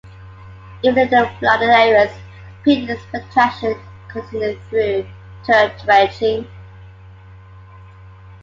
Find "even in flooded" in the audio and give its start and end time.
0.81-1.69